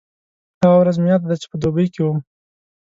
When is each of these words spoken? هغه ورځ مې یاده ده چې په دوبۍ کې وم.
هغه 0.61 0.77
ورځ 0.79 0.95
مې 1.03 1.07
یاده 1.11 1.25
ده 1.29 1.35
چې 1.41 1.47
په 1.51 1.55
دوبۍ 1.61 1.87
کې 1.93 2.01
وم. 2.03 2.17